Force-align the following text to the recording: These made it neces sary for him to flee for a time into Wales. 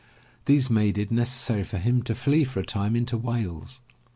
These 0.45 0.67
made 0.71 0.97
it 0.97 1.11
neces 1.11 1.27
sary 1.27 1.63
for 1.63 1.77
him 1.77 2.01
to 2.05 2.15
flee 2.15 2.43
for 2.43 2.59
a 2.59 2.65
time 2.65 2.95
into 2.95 3.19
Wales. 3.19 3.81